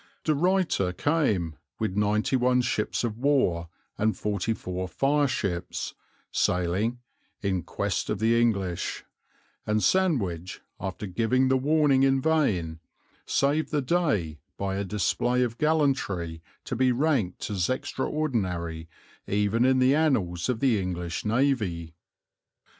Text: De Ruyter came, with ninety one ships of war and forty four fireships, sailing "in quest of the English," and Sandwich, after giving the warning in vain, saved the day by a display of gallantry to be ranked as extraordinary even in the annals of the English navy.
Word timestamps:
De 0.23 0.33
Ruyter 0.33 0.91
came, 0.93 1.57
with 1.77 1.95
ninety 1.95 2.35
one 2.35 2.59
ships 2.61 3.03
of 3.03 3.19
war 3.19 3.69
and 3.99 4.17
forty 4.17 4.51
four 4.51 4.87
fireships, 4.87 5.93
sailing 6.31 6.97
"in 7.43 7.61
quest 7.61 8.09
of 8.09 8.17
the 8.17 8.41
English," 8.41 9.03
and 9.67 9.83
Sandwich, 9.83 10.61
after 10.79 11.05
giving 11.05 11.49
the 11.49 11.55
warning 11.55 12.01
in 12.01 12.19
vain, 12.19 12.79
saved 13.27 13.69
the 13.69 13.79
day 13.83 14.39
by 14.57 14.73
a 14.75 14.83
display 14.83 15.43
of 15.43 15.59
gallantry 15.59 16.41
to 16.63 16.75
be 16.75 16.91
ranked 16.91 17.51
as 17.51 17.69
extraordinary 17.69 18.89
even 19.27 19.63
in 19.63 19.77
the 19.77 19.93
annals 19.93 20.49
of 20.49 20.61
the 20.61 20.79
English 20.81 21.25
navy. 21.25 21.93